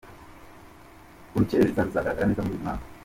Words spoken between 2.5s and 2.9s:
mwaka